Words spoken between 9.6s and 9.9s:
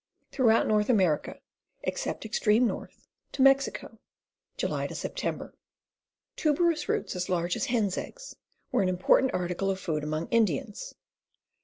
of